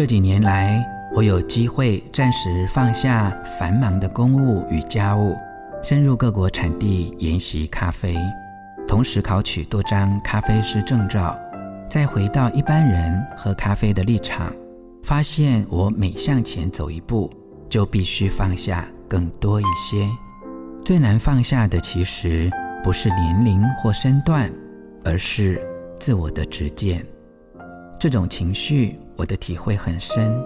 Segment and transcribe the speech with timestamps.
[0.00, 0.82] 这几年来，
[1.12, 5.36] 我有机会暂时放下繁忙的公务与家务，
[5.82, 8.16] 深入各国产地研习咖啡，
[8.88, 11.38] 同时考取多张咖啡师证照。
[11.86, 14.50] 再回到一般人喝咖啡的立场，
[15.02, 17.30] 发现我每向前走一步，
[17.68, 20.08] 就必须放下更多一些。
[20.82, 22.50] 最难放下的，其实
[22.82, 24.50] 不是年龄或身段，
[25.04, 25.62] 而是
[25.98, 27.04] 自我的执见。
[27.98, 30.42] 这种情绪，我的体会很深，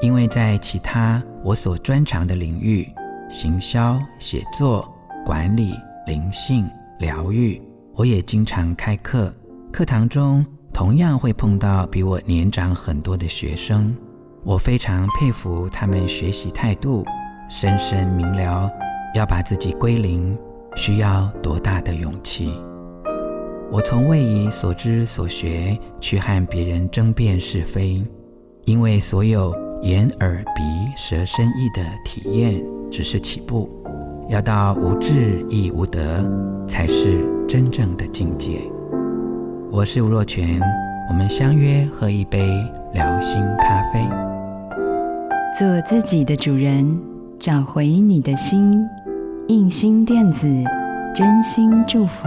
[0.00, 2.88] 因为在其他我所专长的领域——
[3.28, 4.90] 行销、写作、
[5.26, 5.74] 管理、
[6.06, 6.66] 灵性、
[7.00, 7.60] 疗愈，
[7.94, 9.30] 我也经常开课，
[9.70, 10.42] 课堂中。
[10.72, 13.94] 同样会碰到比我年长很多的学生，
[14.42, 17.04] 我非常佩服他们学习态度，
[17.50, 18.70] 深深明了
[19.14, 20.34] 要把自己归零
[20.76, 22.54] 需要多大的勇气。
[23.70, 28.02] 我从未以所知所学去和别人争辩是非，
[28.64, 30.62] 因为所有眼耳鼻
[30.96, 33.68] 舌身意的体验只是起步，
[34.28, 36.24] 要到无智亦无得，
[36.68, 38.60] 才是真正的境界。
[39.72, 40.60] 我是吴若泉，
[41.08, 42.48] 我们相约喝一杯
[42.92, 44.00] 聊心咖啡，
[45.58, 46.96] 做自己的主人，
[47.40, 48.80] 找回你的心。
[49.48, 50.46] 印心电子，
[51.14, 52.26] 真心祝福。